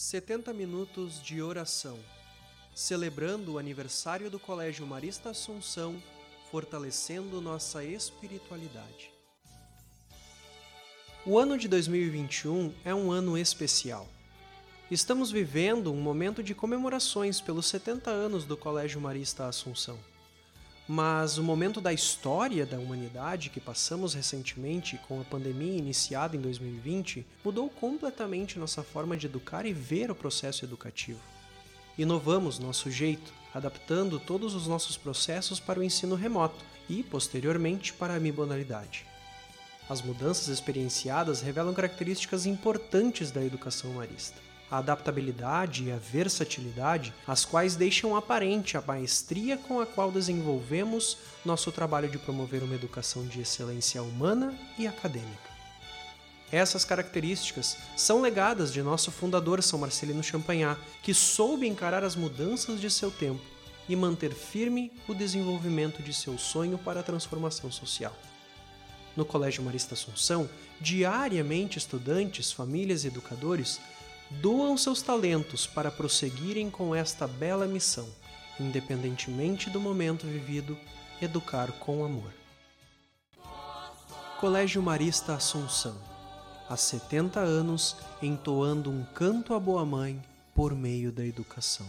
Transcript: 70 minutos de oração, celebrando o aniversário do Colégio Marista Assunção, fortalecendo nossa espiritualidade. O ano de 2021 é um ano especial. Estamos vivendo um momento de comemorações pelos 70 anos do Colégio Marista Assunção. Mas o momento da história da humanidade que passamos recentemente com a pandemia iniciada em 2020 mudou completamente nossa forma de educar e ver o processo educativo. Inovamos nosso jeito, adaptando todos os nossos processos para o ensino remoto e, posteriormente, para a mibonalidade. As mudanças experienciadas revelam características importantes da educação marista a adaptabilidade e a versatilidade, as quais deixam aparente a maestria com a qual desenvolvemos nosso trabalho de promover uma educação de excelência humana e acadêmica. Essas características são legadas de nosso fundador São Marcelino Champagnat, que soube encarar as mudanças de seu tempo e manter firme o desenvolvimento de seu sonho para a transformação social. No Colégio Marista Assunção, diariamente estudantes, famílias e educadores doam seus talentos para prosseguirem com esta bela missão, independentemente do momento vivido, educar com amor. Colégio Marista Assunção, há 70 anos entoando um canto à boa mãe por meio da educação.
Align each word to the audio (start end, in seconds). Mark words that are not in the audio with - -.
70 0.00 0.52
minutos 0.52 1.20
de 1.20 1.42
oração, 1.42 1.98
celebrando 2.72 3.54
o 3.54 3.58
aniversário 3.58 4.30
do 4.30 4.38
Colégio 4.38 4.86
Marista 4.86 5.30
Assunção, 5.30 6.00
fortalecendo 6.52 7.40
nossa 7.40 7.82
espiritualidade. 7.82 9.10
O 11.26 11.36
ano 11.36 11.58
de 11.58 11.66
2021 11.66 12.72
é 12.84 12.94
um 12.94 13.10
ano 13.10 13.36
especial. 13.36 14.08
Estamos 14.88 15.32
vivendo 15.32 15.92
um 15.92 16.00
momento 16.00 16.44
de 16.44 16.54
comemorações 16.54 17.40
pelos 17.40 17.66
70 17.66 18.08
anos 18.08 18.44
do 18.44 18.56
Colégio 18.56 19.00
Marista 19.00 19.48
Assunção. 19.48 19.98
Mas 20.90 21.36
o 21.36 21.42
momento 21.42 21.82
da 21.82 21.92
história 21.92 22.64
da 22.64 22.78
humanidade 22.78 23.50
que 23.50 23.60
passamos 23.60 24.14
recentemente 24.14 24.98
com 25.06 25.20
a 25.20 25.24
pandemia 25.24 25.76
iniciada 25.76 26.34
em 26.34 26.40
2020 26.40 27.26
mudou 27.44 27.68
completamente 27.68 28.58
nossa 28.58 28.82
forma 28.82 29.14
de 29.14 29.26
educar 29.26 29.66
e 29.66 29.72
ver 29.74 30.10
o 30.10 30.14
processo 30.14 30.64
educativo. 30.64 31.20
Inovamos 31.98 32.58
nosso 32.58 32.90
jeito, 32.90 33.34
adaptando 33.52 34.18
todos 34.18 34.54
os 34.54 34.66
nossos 34.66 34.96
processos 34.96 35.60
para 35.60 35.78
o 35.78 35.84
ensino 35.84 36.14
remoto 36.14 36.64
e, 36.88 37.02
posteriormente, 37.02 37.92
para 37.92 38.14
a 38.14 38.20
mibonalidade. 38.20 39.04
As 39.90 40.00
mudanças 40.00 40.48
experienciadas 40.48 41.42
revelam 41.42 41.74
características 41.74 42.46
importantes 42.46 43.30
da 43.30 43.44
educação 43.44 43.92
marista 43.92 44.47
a 44.70 44.78
adaptabilidade 44.78 45.84
e 45.84 45.92
a 45.92 45.96
versatilidade, 45.96 47.14
as 47.26 47.44
quais 47.44 47.74
deixam 47.74 48.14
aparente 48.14 48.76
a 48.76 48.82
maestria 48.82 49.56
com 49.56 49.80
a 49.80 49.86
qual 49.86 50.12
desenvolvemos 50.12 51.16
nosso 51.44 51.72
trabalho 51.72 52.08
de 52.08 52.18
promover 52.18 52.62
uma 52.62 52.74
educação 52.74 53.26
de 53.26 53.40
excelência 53.40 54.02
humana 54.02 54.54
e 54.78 54.86
acadêmica. 54.86 55.48
Essas 56.50 56.84
características 56.84 57.76
são 57.94 58.22
legadas 58.22 58.72
de 58.72 58.82
nosso 58.82 59.10
fundador 59.10 59.62
São 59.62 59.78
Marcelino 59.78 60.22
Champagnat, 60.22 60.78
que 61.02 61.12
soube 61.12 61.66
encarar 61.66 62.02
as 62.02 62.16
mudanças 62.16 62.80
de 62.80 62.90
seu 62.90 63.10
tempo 63.10 63.42
e 63.88 63.94
manter 63.94 64.32
firme 64.32 64.92
o 65.06 65.14
desenvolvimento 65.14 66.02
de 66.02 66.12
seu 66.12 66.38
sonho 66.38 66.78
para 66.78 67.00
a 67.00 67.02
transformação 67.02 67.70
social. 67.70 68.14
No 69.14 69.24
Colégio 69.24 69.62
Marista 69.62 69.94
Assunção, 69.94 70.48
diariamente 70.80 71.78
estudantes, 71.78 72.52
famílias 72.52 73.04
e 73.04 73.08
educadores 73.08 73.80
doam 74.30 74.76
seus 74.76 75.02
talentos 75.02 75.66
para 75.66 75.90
prosseguirem 75.90 76.70
com 76.70 76.94
esta 76.94 77.26
bela 77.26 77.66
missão, 77.66 78.08
independentemente 78.60 79.70
do 79.70 79.80
momento 79.80 80.26
vivido, 80.26 80.78
educar 81.20 81.72
com 81.72 82.04
amor. 82.04 82.32
Colégio 84.38 84.82
Marista 84.82 85.34
Assunção, 85.34 85.96
há 86.68 86.76
70 86.76 87.40
anos 87.40 87.96
entoando 88.22 88.90
um 88.90 89.04
canto 89.04 89.54
à 89.54 89.58
boa 89.58 89.84
mãe 89.84 90.22
por 90.54 90.74
meio 90.74 91.10
da 91.10 91.24
educação. 91.24 91.86